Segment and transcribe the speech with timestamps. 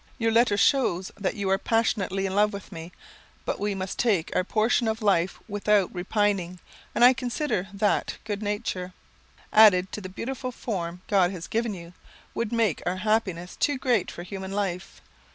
[0.17, 2.91] Your letter shows that you are passionately in love with me.
[3.45, 6.57] But we must take our portion of life without repining
[6.95, 8.93] and I consider that good nature,
[9.53, 11.93] added to the beautiful form God has given you,
[12.33, 15.03] would make our happiness too great for human life.